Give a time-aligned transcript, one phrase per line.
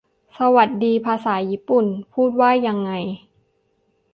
[0.37, 2.91] สวัสดี ภาษาญี่ปุ่นพูดว่ายังไง